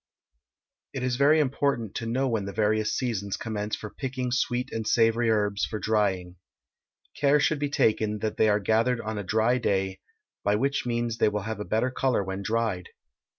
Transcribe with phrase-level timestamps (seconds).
[0.93, 4.87] It is very important to know when the various seasons commence for picking sweet and
[4.87, 6.37] savory herbs for drying.
[7.15, 9.99] Care should be taken that they are gathered on a dry day,
[10.43, 12.89] by which means they will have a better color when dried.